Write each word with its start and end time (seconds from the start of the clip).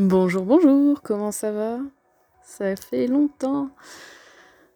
Bonjour, 0.00 0.44
bonjour, 0.44 1.02
comment 1.02 1.32
ça 1.32 1.50
va? 1.50 1.80
Ça 2.44 2.76
fait 2.76 3.08
longtemps. 3.08 3.70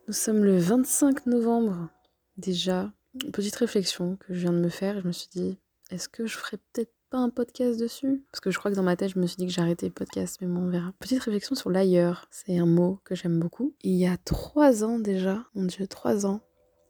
Nous 0.09 0.15
sommes 0.15 0.45
le 0.45 0.59
25 0.59 1.27
novembre. 1.27 1.91
Déjà, 2.39 2.91
petite 3.33 3.55
réflexion 3.55 4.17
que 4.17 4.35
je 4.35 4.41
viens 4.41 4.53
de 4.53 4.59
me 4.59 4.69
faire. 4.69 5.01
Je 5.01 5.07
me 5.07 5.13
suis 5.13 5.29
dit, 5.31 5.61
est-ce 5.93 6.09
que 6.09 6.27
je 6.27 6.37
ferais 6.37 6.57
peut-être 6.57 6.93
pas 7.09 7.19
un 7.19 7.31
podcast 7.31 7.79
dessus? 7.79 8.25
Parce 8.33 8.41
que 8.41 8.51
je 8.51 8.59
crois 8.59 8.73
que 8.73 8.77
dans 8.77 8.83
ma 8.83 8.97
tête, 8.97 9.13
je 9.13 9.21
me 9.21 9.29
suis 9.29 9.37
dit 9.37 9.47
que 9.47 9.53
j'arrêtais 9.53 9.87
le 9.87 9.93
podcast, 9.93 10.39
mais 10.41 10.49
bon, 10.49 10.63
on 10.63 10.71
verra. 10.71 10.93
Petite 10.99 11.23
réflexion 11.23 11.55
sur 11.55 11.71
l'ailleurs. 11.71 12.27
C'est 12.33 12.59
un 12.59 12.67
mot 12.67 12.99
que 13.05 13.15
j'aime 13.15 13.39
beaucoup. 13.39 13.77
Il 13.83 13.95
y 13.95 14.09
a 14.09 14.17
trois 14.17 14.83
ans 14.83 14.99
déjà, 14.99 15.45
mon 15.55 15.67
dieu, 15.67 15.87
trois 15.87 16.27
ans, 16.27 16.41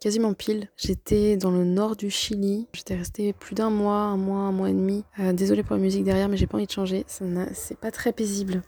quasiment 0.03 0.35
pile. 0.35 0.69
J'étais 0.77 1.37
dans 1.37 1.53
le 1.53 1.65
nord 1.65 1.95
du 1.95 2.11
Chili. 2.11 2.67
J'étais 2.73 2.97
restée 2.97 3.33
plus 3.33 3.55
d'un 3.55 3.71
mois, 3.71 3.95
un 3.95 4.17
mois, 4.17 4.41
un 4.41 4.53
mois 4.53 4.69
et 4.69 4.73
demi. 4.73 5.05
Euh, 5.21 5.33
désolée 5.33 5.63
pour 5.63 5.77
la 5.77 5.83
musique 5.83 6.03
derrière, 6.03 6.29
mais 6.29 6.37
j'ai 6.37 6.49
pas 6.49 6.57
envie 6.57 6.67
de 6.67 6.73
changer. 6.73 7.05
C'est 7.07 7.79
pas 7.79 7.93
très 7.93 8.13
paisible. 8.13 8.63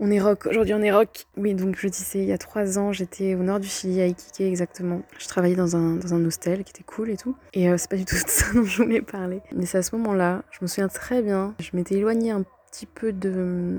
On 0.00 0.10
est 0.10 0.20
rock, 0.20 0.46
aujourd'hui 0.46 0.74
on 0.74 0.82
est 0.82 0.90
rock. 0.90 1.26
Oui, 1.36 1.54
donc 1.54 1.76
je 1.78 1.86
disais, 1.86 2.18
il 2.18 2.24
y 2.24 2.32
a 2.32 2.38
trois 2.38 2.80
ans, 2.80 2.92
j'étais 2.92 3.36
au 3.36 3.44
nord 3.44 3.60
du 3.60 3.68
Chili, 3.68 4.00
à 4.00 4.08
Iquique 4.08 4.40
exactement. 4.40 5.02
Je 5.20 5.28
travaillais 5.28 5.54
dans 5.54 5.76
un, 5.76 5.94
dans 5.94 6.14
un 6.14 6.24
hostel 6.24 6.64
qui 6.64 6.70
était 6.70 6.82
cool 6.82 7.10
et 7.10 7.16
tout. 7.16 7.36
Et 7.52 7.68
euh, 7.68 7.76
c'est 7.78 7.88
pas 7.88 7.96
du 7.96 8.04
tout 8.04 8.16
ça 8.26 8.52
dont 8.54 8.64
je 8.64 8.82
voulais 8.82 9.02
parler. 9.02 9.40
Mais 9.54 9.66
c'est 9.66 9.78
à 9.78 9.82
ce 9.82 9.94
moment-là, 9.94 10.42
je 10.50 10.58
me 10.62 10.66
souviens 10.66 10.88
très 10.88 11.22
bien, 11.22 11.54
je 11.60 11.70
m'étais 11.74 11.94
éloignée 11.94 12.32
un 12.32 12.42
petit 12.72 12.86
peu 12.86 13.12
de, 13.12 13.78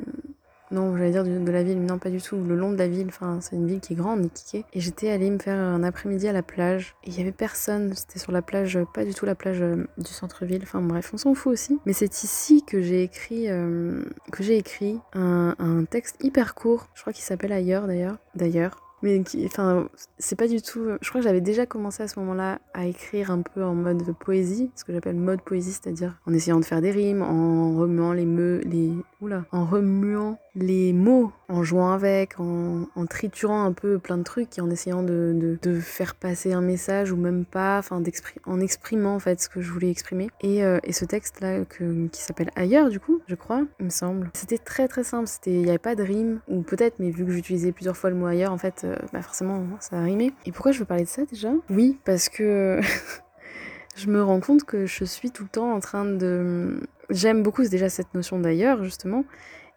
non, 0.76 0.98
j'allais 0.98 1.12
dire 1.12 1.24
de, 1.24 1.52
la 1.52 1.64
ville, 1.64 1.80
mais 1.80 1.88
non, 1.88 1.98
pas 1.98 2.10
du 2.10 2.22
tout. 2.22 2.36
Le 2.36 2.56
long 2.56 2.72
de 2.72 2.78
la 2.78 2.90
ville, 2.90 3.08
enfin, 3.08 3.40
c'est 3.40 3.56
une 3.56 3.66
ville 3.66 3.80
qui 3.80 3.94
est 3.94 3.96
grande, 3.96 4.26
Iquique. 4.26 4.66
Et 4.74 4.82
j'étais 4.82 5.10
allée 5.10 5.30
me 5.30 5.40
faire 5.40 5.58
un 5.58 5.84
après-midi 5.84 6.28
à 6.28 6.34
la 6.34 6.44
plage. 6.44 6.96
Et 7.06 7.12
il 7.12 7.18
y 7.18 7.22
avait 7.22 7.32
personne. 7.32 7.94
C'était 7.96 8.20
sur 8.20 8.34
la 8.34 8.42
plage, 8.42 8.78
pas 8.94 9.06
du 9.06 9.14
tout 9.14 9.26
la 9.26 9.36
plage 9.36 9.62
euh, 9.62 9.88
du 9.98 10.12
centre-ville. 10.12 10.62
Enfin, 10.64 10.82
bref, 10.82 11.12
on 11.14 11.18
s'en 11.18 11.34
fout 11.34 11.54
aussi. 11.54 11.80
Mais 11.86 11.94
c'est 11.94 12.24
ici 12.24 12.64
que 12.66 12.82
j'ai 12.82 13.04
écrit, 13.04 13.50
euh, 13.50 14.04
que 14.32 14.44
j'ai 14.44 14.58
écrit 14.58 15.00
un, 15.14 15.56
un 15.60 15.86
texte 15.86 16.18
hyper 16.24 16.56
court. 16.56 16.88
Je 16.94 17.02
crois 17.02 17.14
qu'il 17.14 17.24
s'appelle 17.24 17.54
Ailleurs, 17.54 17.88
d'ailleurs. 17.88 18.18
D'ailleurs 18.36 18.85
mais 19.06 19.22
enfin, 19.46 19.88
c'est 20.18 20.36
pas 20.36 20.48
du 20.48 20.64
tout. 20.64 20.98
Je 21.00 21.10
crois 21.10 21.22
que 21.22 21.28
j'avais 21.28 21.40
déjà 21.40 21.68
commencé 21.68 22.02
à 22.02 22.08
ce 22.08 22.20
moment-là 22.20 22.58
à 22.74 22.88
écrire 22.88 23.30
un 23.30 23.42
peu 23.42 23.64
en 23.64 23.76
mode 23.76 24.02
poésie, 24.18 24.72
ce 24.76 24.84
que 24.84 24.92
j'appelle 24.92 25.16
mode 25.16 25.42
poésie, 25.44 25.74
c'est-à-dire 25.74 26.20
en 26.26 26.34
essayant 26.34 26.60
de 26.60 26.66
faire 26.66 26.82
des 26.82 26.90
rimes, 26.90 27.22
en 27.22 27.78
remuant 27.78 28.14
les 28.14 28.26
me, 28.26 28.62
les, 28.66 28.92
oula, 29.22 29.46
en 29.52 29.64
remuant 29.66 30.40
les 30.56 30.92
mots, 30.92 31.32
en 31.48 31.64
jouant 31.64 31.92
avec, 31.92 32.40
en, 32.40 32.88
triturant 33.10 33.64
un 33.64 33.72
peu 33.72 34.00
plein 34.00 34.18
de 34.18 34.24
trucs 34.24 34.58
et 34.58 34.62
en 34.62 34.70
essayant 34.70 35.04
de, 35.04 35.58
faire 35.82 36.16
passer 36.16 36.54
un 36.54 36.62
message 36.62 37.12
ou 37.12 37.18
même 37.18 37.46
pas, 37.46 37.82
en 37.92 38.60
exprimant 38.60 39.20
ce 39.20 39.50
que 39.50 39.62
je 39.62 39.72
voulais 39.72 39.90
exprimer. 39.90 40.30
Et, 40.42 40.64
euh, 40.64 40.80
ce 40.90 41.06
texte-là 41.06 41.66
qui 41.66 42.22
s'appelle 42.22 42.52
Ailleurs, 42.56 42.90
du 42.90 43.00
coup, 43.00 43.22
je 43.28 43.36
crois, 43.36 43.64
il 43.80 43.86
me 43.86 43.90
semble. 43.90 44.30
C'était 44.34 44.58
très 44.58 44.88
très 44.88 45.04
simple. 45.04 45.30
Il 45.46 45.62
n'y 45.62 45.70
avait 45.70 45.78
pas 45.78 45.96
de 45.96 46.04
rime 46.04 46.40
ou 46.48 46.62
peut-être, 46.62 47.00
mais 47.00 47.10
vu 47.10 47.26
que 47.26 47.32
j'utilisais 47.32 47.72
plusieurs 47.72 47.98
fois 47.98 48.10
le 48.10 48.16
mot 48.16 48.26
ailleurs, 48.26 48.52
en 48.52 48.58
fait. 48.58 48.84
Euh, 48.84 48.96
bah 49.14 49.22
forcément, 49.22 49.64
ça 49.80 49.98
a 49.98 50.04
rimé. 50.04 50.34
Et 50.46 50.52
pourquoi 50.52 50.72
je 50.72 50.80
veux 50.80 50.86
parler 50.86 51.04
de 51.04 51.10
ça 51.10 51.26
déjà? 51.26 51.50
Oui, 51.70 52.00
parce 52.06 52.30
que 52.30 52.80
je 53.96 54.08
me 54.08 54.24
rends 54.24 54.40
compte 54.40 54.64
que 54.64 54.86
je 54.86 55.04
suis 55.04 55.32
tout 55.32 55.44
le 55.44 55.50
temps 55.50 55.74
en 55.74 55.80
train 55.80 56.06
de... 56.06 56.80
J'aime 57.10 57.44
beaucoup 57.44 57.64
déjà 57.64 57.90
cette 57.90 58.14
notion 58.14 58.40
d'ailleurs, 58.40 58.84
justement. 58.84 59.26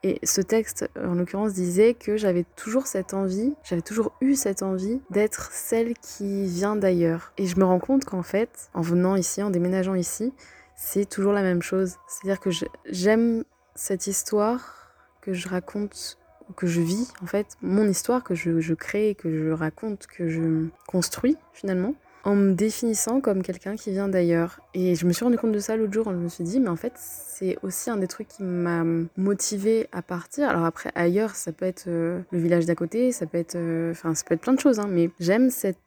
Et 0.04 0.20
ce 0.22 0.41
texte, 0.41 0.88
en 0.96 1.14
l'occurrence, 1.14 1.54
disait 1.54 1.94
que 1.94 2.16
j'avais 2.16 2.44
toujours 2.56 2.86
cette 2.86 3.14
envie, 3.14 3.54
j'avais 3.64 3.82
toujours 3.82 4.12
eu 4.20 4.34
cette 4.34 4.62
envie 4.62 5.00
d'être 5.10 5.50
celle 5.52 5.94
qui 5.94 6.46
vient 6.46 6.77
d'ailleurs. 6.77 7.32
Et 7.36 7.46
je 7.46 7.58
me 7.58 7.64
rends 7.64 7.80
compte 7.80 8.04
qu'en 8.04 8.22
fait, 8.22 8.70
en 8.74 8.80
venant 8.80 9.16
ici, 9.16 9.42
en 9.42 9.50
déménageant 9.50 9.94
ici, 9.94 10.32
c'est 10.76 11.08
toujours 11.08 11.32
la 11.32 11.42
même 11.42 11.62
chose. 11.62 11.96
C'est-à-dire 12.06 12.41
que 12.41 12.50
j'aime 12.86 13.44
cette 13.74 14.06
histoire 14.06 14.92
que 15.20 15.32
je 15.32 15.48
raconte 15.48 16.19
que 16.56 16.66
je 16.66 16.80
vis, 16.80 17.12
en 17.22 17.26
fait, 17.26 17.46
mon 17.60 17.86
histoire 17.88 18.24
que 18.24 18.34
je, 18.34 18.60
je, 18.60 18.74
crée, 18.74 19.14
que 19.14 19.30
je 19.30 19.50
raconte, 19.50 20.06
que 20.06 20.28
je 20.28 20.69
construis 20.86 21.36
finalement, 21.52 21.94
en 22.24 22.34
me 22.34 22.52
définissant 22.52 23.20
comme 23.20 23.42
quelqu'un 23.42 23.76
qui 23.76 23.91
vient 23.91 24.09
d'ailleurs. 24.09 24.60
Et 24.75 24.94
je 24.94 25.06
me 25.06 25.12
suis 25.12 25.25
rendu 25.25 25.38
compte 25.38 25.53
de 25.53 25.59
ça 25.59 25.76
l'autre 25.76 25.92
jour, 25.92 26.04
je 26.10 26.16
me 26.16 26.28
suis 26.28 26.44
dit, 26.44 26.60
mais 26.60 26.69
en 26.69 26.76
fait, 26.76 26.92
c'est 26.97 27.56
aussi 27.62 27.91
un 27.91 27.97
des 27.97 28.09
trucs 28.09 28.28
qui 28.28 28.42
m'a 28.42 28.84
motivé 29.16 29.88
à 29.92 30.03
partir. 30.03 30.48
Alors 30.48 30.65
après, 30.65 30.91
ailleurs, 30.94 31.34
ça 31.34 31.53
peut 31.53 31.65
être 31.65 31.87
euh, 31.88 32.20
le 32.31 32.38
village 32.38 32.66
d'à 32.66 32.75
côté, 32.75 33.12
ça 33.12 33.26
peut 33.26 33.38
être, 33.38 33.56
euh, 33.56 33.94
ça 33.94 34.12
peut 34.26 34.34
être 34.34 34.41
plein 34.41 34.54
de 34.54 34.60
choses, 34.60 34.78
hein, 34.78 34.88
mais 34.88 35.10
j'aime 35.20 35.50
cette 35.50 35.78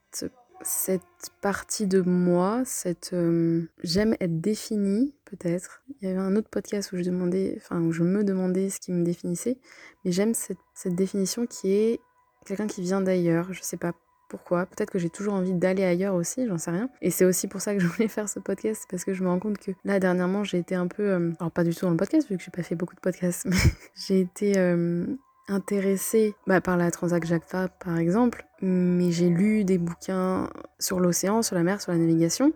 cette 0.63 1.01
partie 1.41 1.88
de 1.88 2.01
moi, 2.01 2.61
cette 2.66 3.13
euh, 3.13 3.63
j'aime 3.84 4.16
être 4.19 4.41
définie 4.41 5.13
peut-être. 5.25 5.81
Il 5.89 6.07
y 6.07 6.11
avait 6.11 6.19
un 6.19 6.35
autre 6.35 6.50
podcast 6.50 6.91
où 6.91 6.97
je 6.97 7.03
demandais, 7.03 7.59
où 7.72 7.91
je 7.91 8.03
me 8.03 8.23
demandais 8.23 8.69
ce 8.69 8.79
qui 8.79 8.91
me 8.91 9.03
définissait, 9.03 9.57
mais 10.05 10.11
j'aime 10.11 10.34
cette, 10.34 10.59
cette, 10.75 10.95
définition 10.95 11.45
qui 11.47 11.73
est 11.73 12.00
quelqu'un 12.45 12.67
qui 12.67 12.81
vient 12.81 13.01
d'ailleurs. 13.01 13.51
Je 13.53 13.61
sais 13.61 13.78
pas 13.78 13.94
pourquoi. 14.31 14.65
Peut-être 14.65 14.89
que 14.89 14.97
j'ai 14.97 15.09
toujours 15.09 15.33
envie 15.33 15.53
d'aller 15.53 15.83
ailleurs 15.83 16.15
aussi, 16.15 16.47
j'en 16.47 16.57
sais 16.57 16.71
rien. 16.71 16.89
Et 17.01 17.11
c'est 17.11 17.25
aussi 17.25 17.47
pour 17.47 17.59
ça 17.59 17.73
que 17.75 17.81
je 17.81 17.87
voulais 17.87 18.07
faire 18.07 18.29
ce 18.29 18.39
podcast, 18.39 18.85
parce 18.89 19.03
que 19.03 19.13
je 19.13 19.23
me 19.23 19.27
rends 19.27 19.39
compte 19.39 19.57
que 19.57 19.71
là 19.83 19.99
dernièrement 19.99 20.45
j'ai 20.45 20.57
été 20.57 20.73
un 20.73 20.87
peu, 20.87 21.03
euh, 21.03 21.31
alors 21.39 21.51
pas 21.51 21.65
du 21.65 21.75
tout 21.75 21.85
dans 21.85 21.91
le 21.91 21.97
podcast 21.97 22.29
vu 22.29 22.37
que 22.37 22.43
j'ai 22.43 22.51
pas 22.51 22.63
fait 22.63 22.75
beaucoup 22.75 22.95
de 22.95 23.01
podcasts, 23.01 23.45
mais 23.49 23.57
j'ai 23.93 24.21
été 24.21 24.57
euh, 24.57 25.05
intéressée 25.49 26.33
bah, 26.47 26.61
par 26.61 26.77
la 26.77 26.91
Transac 26.91 27.25
Jacques 27.25 27.51
Vabre 27.51 27.73
par 27.83 27.97
exemple, 27.97 28.45
mais 28.61 29.11
j'ai 29.11 29.27
lu 29.27 29.65
des 29.65 29.77
bouquins 29.77 30.49
sur 30.79 31.01
l'océan, 31.01 31.41
sur 31.41 31.55
la 31.55 31.63
mer, 31.63 31.81
sur 31.81 31.91
la 31.91 31.97
navigation. 31.97 32.53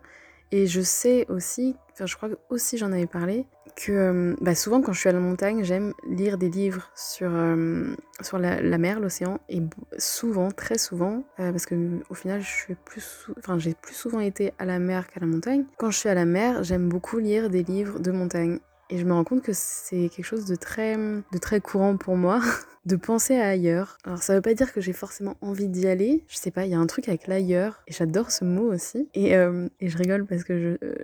Et 0.56 0.68
je 0.68 0.80
sais 0.80 1.26
aussi, 1.28 1.76
enfin 1.92 2.06
je 2.06 2.16
crois 2.16 2.30
que 2.30 2.38
aussi 2.50 2.78
j'en 2.78 2.94
avais 2.94 3.08
parlé, 3.08 3.46
que 3.76 3.92
euh, 3.92 4.36
bah 4.40 4.56
souvent 4.56 4.80
quand 4.80 4.94
je 4.94 5.02
suis 5.02 5.10
à 5.10 5.12
la 5.12 5.20
montagne, 5.20 5.66
j'aime 5.66 5.92
lire 6.08 6.38
des 6.38 6.50
livres 6.50 6.90
sur, 6.96 7.30
euh, 7.30 7.94
la, 8.40 8.78
mer, 8.78 9.02
l'océan, 9.02 9.42
et 9.50 9.62
souvent, 9.98 10.52
très 10.52 10.78
souvent, 10.78 11.26
euh, 11.42 11.52
parce 11.52 11.66
que 11.66 11.76
au 12.10 12.14
final 12.14 12.42
je 12.42 12.74
plus, 12.86 13.28
j'ai 13.58 13.74
plus 13.74 13.96
souvent 13.96 14.22
été 14.22 14.54
à 14.58 14.64
la 14.64 14.80
mer 14.80 15.08
qu'à 15.08 15.20
la 15.20 15.28
montagne. 15.28 15.66
Quand 15.76 15.92
je 15.92 15.98
suis 15.98 16.08
à 16.08 16.14
la 16.14 16.24
mer, 16.24 16.64
j'aime 16.64 16.88
beaucoup 16.88 17.18
lire 17.20 17.50
des 17.50 17.64
livres 17.64 18.00
de 18.00 18.12
montagne. 18.12 18.60
Et 18.90 19.00
je 19.00 19.06
me 19.06 19.14
rends 19.14 19.24
compte 19.24 19.42
que 19.42 19.54
c'est 19.54 20.10
quelque 20.10 20.26
chose 20.26 20.46
de 20.46 20.56
très, 20.56 20.96
de 20.96 21.38
très 21.42 21.60
courant 21.60 21.98
pour 21.98 22.18
moi, 22.18 22.40
de 22.86 22.96
penser 22.96 23.36
à 23.36 23.50
ailleurs. 23.50 23.98
Alors 24.04 24.22
ça 24.22 24.36
veut 24.36 24.42
pas 24.42 24.54
dire 24.54 24.72
que 24.72 24.82
j'ai 24.82 24.94
forcément 24.94 25.38
envie 25.42 25.68
d'y 25.68 25.88
aller. 25.88 26.24
Je 26.28 26.38
sais 26.38 26.52
pas, 26.52 26.66
il 26.66 26.72
y 26.72 26.76
a 26.76 26.80
un 26.80 26.86
truc 26.86 27.08
avec 27.10 27.28
l'ailleurs. 27.28 27.82
Et 27.88 27.94
j'adore 27.94 28.32
ce 28.32 28.46
mot 28.46 28.72
aussi. 28.72 29.10
Et, 29.16 29.36
euh, 29.36 29.68
et, 29.80 29.90
je 29.90 29.98
rigole 29.98 30.26
parce 30.26 30.44
que 30.44 30.60
je... 30.60 30.86
Euh, 30.86 30.96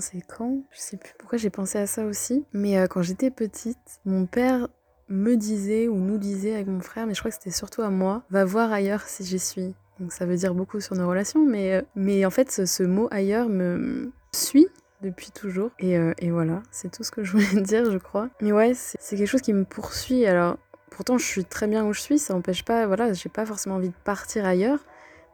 c'est 0.00 0.22
quand? 0.26 0.64
Je 0.72 0.80
sais 0.80 0.96
plus 0.96 1.12
pourquoi 1.18 1.38
j'ai 1.38 1.50
pensé 1.50 1.78
à 1.78 1.86
ça 1.86 2.04
aussi. 2.04 2.44
Mais 2.52 2.78
euh, 2.78 2.86
quand 2.86 3.02
j'étais 3.02 3.30
petite, 3.30 3.78
mon 4.04 4.26
père 4.26 4.68
me 5.08 5.36
disait 5.36 5.88
ou 5.88 5.96
nous 5.96 6.18
disait 6.18 6.54
avec 6.54 6.66
mon 6.66 6.80
frère, 6.80 7.06
mais 7.06 7.14
je 7.14 7.20
crois 7.20 7.30
que 7.30 7.36
c'était 7.36 7.50
surtout 7.50 7.82
à 7.82 7.90
moi, 7.90 8.24
va 8.30 8.44
voir 8.44 8.72
ailleurs 8.72 9.02
si 9.02 9.24
j'y 9.24 9.38
suis. 9.38 9.74
Donc 10.00 10.12
ça 10.12 10.26
veut 10.26 10.36
dire 10.36 10.54
beaucoup 10.54 10.80
sur 10.80 10.96
nos 10.96 11.08
relations, 11.08 11.44
mais, 11.44 11.84
mais 11.94 12.24
en 12.24 12.30
fait 12.30 12.50
ce 12.66 12.82
mot 12.82 13.06
ailleurs 13.12 13.48
me 13.48 14.10
suit 14.34 14.66
depuis 15.04 15.30
toujours. 15.30 15.70
Et, 15.78 15.96
euh, 15.96 16.12
et 16.18 16.30
voilà, 16.30 16.62
c'est 16.70 16.90
tout 16.90 17.04
ce 17.04 17.10
que 17.10 17.22
je 17.22 17.32
voulais 17.32 17.60
dire, 17.62 17.90
je 17.90 17.98
crois. 17.98 18.28
Mais 18.40 18.52
ouais, 18.52 18.72
c'est 18.74 19.16
quelque 19.16 19.26
chose 19.26 19.42
qui 19.42 19.52
me 19.52 19.64
poursuit. 19.64 20.26
Alors, 20.26 20.56
pourtant, 20.90 21.18
je 21.18 21.24
suis 21.24 21.44
très 21.44 21.66
bien 21.66 21.84
où 21.84 21.92
je 21.92 22.00
suis, 22.00 22.18
ça 22.18 22.34
n'empêche 22.34 22.64
pas, 22.64 22.86
voilà, 22.86 23.12
j'ai 23.12 23.28
pas 23.28 23.46
forcément 23.46 23.76
envie 23.76 23.90
de 23.90 23.94
partir 24.04 24.44
ailleurs. 24.44 24.80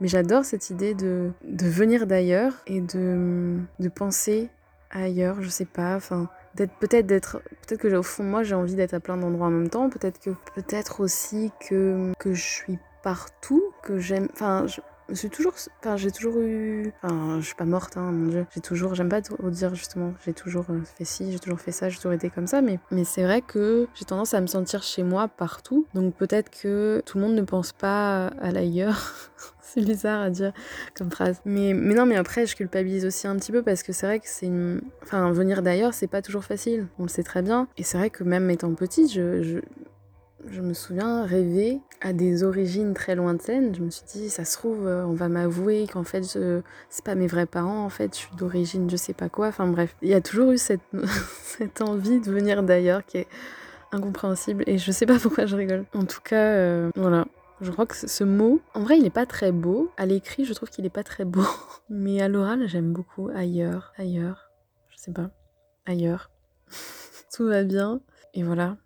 Mais 0.01 0.09
j'adore 0.09 0.45
cette 0.45 0.71
idée 0.71 0.95
de, 0.95 1.31
de 1.45 1.67
venir 1.67 2.07
d'ailleurs 2.07 2.55
et 2.67 2.81
de, 2.81 3.59
de 3.79 3.89
penser 3.89 4.49
ailleurs, 4.91 5.43
je 5.43 5.49
sais 5.49 5.67
pas, 5.67 5.95
enfin 5.95 6.29
d'être 6.55 6.73
peut-être 6.81 7.07
d'être 7.07 7.41
peut-être 7.67 7.81
que 7.81 7.95
au 7.95 8.03
fond 8.03 8.25
moi 8.25 8.43
j'ai 8.43 8.57
envie 8.57 8.75
d'être 8.75 8.95
à 8.95 8.99
plein 8.99 9.17
d'endroits 9.17 9.47
en 9.47 9.51
même 9.51 9.69
temps 9.69 9.89
peut-être 9.89 10.19
que 10.19 10.31
peut-être 10.55 11.01
aussi 11.01 11.53
que 11.61 12.13
que 12.19 12.35
je 12.35 12.43
suis 12.43 12.79
partout 13.03 13.63
que 13.83 13.99
j'aime 13.99 14.29
enfin 14.33 14.67
suis 15.15 15.31
toujours. 15.31 15.55
J'ai 15.97 16.11
toujours 16.11 16.39
eu. 16.39 16.93
Enfin, 17.03 17.41
je 17.41 17.47
suis 17.47 17.55
pas 17.55 17.65
morte, 17.65 17.97
hein, 17.97 18.13
mon 18.13 18.29
dieu. 18.29 18.47
J'ai 18.55 18.61
toujours. 18.61 18.95
J'aime 18.95 19.09
pas 19.09 19.21
dire 19.21 19.75
justement. 19.75 20.15
J'ai 20.25 20.33
toujours 20.33 20.67
euh, 20.71 20.81
fait 20.97 21.05
ci, 21.05 21.33
j'ai 21.33 21.39
toujours 21.39 21.61
fait 21.61 21.73
ça, 21.73 21.89
j'ai 21.89 21.97
toujours 21.97 22.13
été 22.13 22.31
comme 22.31 22.47
ça. 22.47 22.63
Mais, 22.63 22.79
mais 22.91 23.05
c'est 23.05 23.23
vrai 23.23 23.43
que 23.43 23.89
j'ai 23.95 24.05
tendance 24.05 24.35
à 24.35 24.41
me 24.41 24.47
sentir 24.47 24.83
chez 24.83 25.03
moi 25.03 25.29
partout. 25.29 25.87
Donc 25.95 26.15
peut-être 26.15 26.51
que 26.51 27.03
tout 27.07 27.19
le 27.19 27.25
monde 27.25 27.35
ne 27.35 27.43
pense 27.43 27.73
pas 27.73 28.29
à 28.29 28.51
l'ailleurs. 28.51 29.13
c'est 29.63 29.85
bizarre 29.85 30.23
à 30.23 30.31
dire 30.31 30.53
comme 30.95 31.11
phrase. 31.11 31.41
Mais, 31.45 31.73
mais 31.75 31.95
non, 31.95 32.07
mais 32.07 32.17
après, 32.17 32.47
je 32.47 32.57
culpabilise 32.57 33.05
aussi 33.05 33.27
un 33.27 33.37
petit 33.37 33.53
peu 33.53 33.63
parce 33.63 33.83
que 33.83 33.93
c'est 33.93 34.07
vrai 34.07 34.21
que 34.21 34.29
c'est 34.29 34.47
une. 34.47 34.81
Enfin, 35.03 35.31
venir 35.33 35.63
d'ailleurs, 35.63 35.95
c'est 35.95 36.07
pas 36.07 36.23
toujours 36.23 36.45
facile. 36.45 36.87
On 36.99 37.05
le 37.05 37.09
sait 37.09 37.23
très 37.23 37.43
bien. 37.43 37.69
Et 37.77 37.83
c'est 37.83 37.99
vrai 37.99 38.11
que 38.11 38.25
même 38.25 38.51
étant 38.51 38.75
petite, 38.75 39.13
je, 39.13 39.43
je 39.43 39.59
je 40.49 40.61
me 40.61 40.73
souviens 40.73 41.25
rêver 41.25 41.81
à 42.01 42.13
des 42.13 42.45
origines 42.45 42.95
très 42.95 43.15
lointaines. 43.15 43.75
Je 43.75 43.83
me 43.83 43.91
suis 43.91 44.05
dit, 44.07 44.31
ça 44.31 44.45
se 44.45 44.57
trouve, 44.57 44.87
euh, 44.87 45.05
on 45.05 45.13
va 45.13 45.29
m'avouer 45.29 45.87
qu'en 45.87 46.05
fait, 46.05 46.23
je... 46.23 46.63
c'est 46.89 47.05
pas 47.05 47.15
mes 47.15 47.27
vrais 47.27 47.47
parents, 47.47 47.85
en 47.85 47.91
fait, 47.91 48.15
je 48.15 48.21
suis 48.21 48.37
d'origine 48.37 48.89
je 48.89 48.97
sais 48.97 49.13
pas 49.13 49.29
quoi. 49.29 49.49
Enfin 49.49 49.67
bref, 49.67 49.95
il 50.03 50.09
y 50.09 50.15
a 50.15 50.21
toujours 50.21 50.53
eu 50.53 50.59
cette, 50.59 50.81
cette 51.43 51.83
envie 51.83 52.21
de 52.21 52.31
venir 52.31 52.63
d'ailleurs 52.63 53.05
qui 53.05 53.19
est 53.19 53.29
incompréhensible 53.93 54.65
et 54.67 54.79
je 54.79 54.93
sais 54.93 55.07
pas 55.07 55.19
pourquoi 55.23 55.47
je 55.47 55.57
rigole. 55.57 55.85
En 55.95 56.05
tout 56.05 56.21
cas, 56.23 56.55
euh, 56.55 56.91
voilà. 56.97 57.27
Je 57.61 57.71
crois 57.71 57.85
que 57.85 57.95
ce 57.95 58.25
mot, 58.25 58.61
en 58.73 58.83
vrai, 58.83 58.99
il 58.99 59.05
est 59.05 59.11
pas 59.11 59.27
très 59.27 59.53
beau. 59.53 59.91
À 59.99 60.07
l'écrit, 60.07 60.47
je 60.47 60.55
trouve 60.55 60.71
qu'il 60.71 60.87
est 60.87 60.91
pas 60.91 61.05
très 61.05 61.27
beau. 61.27 61.45
Mais 61.91 62.23
à 62.23 62.29
l'oral, 62.29 62.67
j'aime 62.67 62.93
beaucoup. 62.93 63.29
Ailleurs, 63.35 63.93
ailleurs, 63.99 64.51
je 64.89 64.97
sais 64.97 65.13
pas. 65.13 65.31
Ailleurs. 65.85 66.31
Tout 67.35 67.47
va 67.47 67.65
bien. 67.65 68.01
Et 68.33 68.43
voilà. 68.43 68.79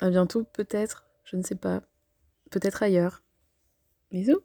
À 0.00 0.10
bientôt, 0.10 0.44
peut-être, 0.44 1.06
je 1.24 1.36
ne 1.36 1.42
sais 1.42 1.54
pas. 1.54 1.82
Peut-être 2.50 2.82
ailleurs. 2.82 3.22
Bisous 4.10 4.42